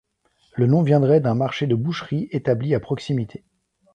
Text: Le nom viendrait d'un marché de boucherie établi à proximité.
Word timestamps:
Le 0.55 0.65
nom 0.65 0.81
viendrait 0.81 1.19
d'un 1.21 1.35
marché 1.35 1.67
de 1.67 1.75
boucherie 1.75 2.27
établi 2.31 2.73
à 2.73 2.79
proximité. 2.79 3.43